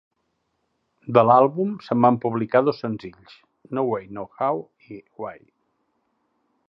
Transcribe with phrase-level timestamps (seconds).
[1.17, 3.37] De l'àlbum, se'n van publicar dos senzills:
[3.79, 4.65] "No Way No How"
[4.97, 5.39] i "Why".